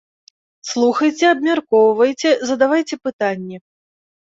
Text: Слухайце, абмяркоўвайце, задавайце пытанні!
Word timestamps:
Слухайце, 0.69 1.25
абмяркоўвайце, 1.33 2.29
задавайце 2.51 2.95
пытанні! 3.07 3.57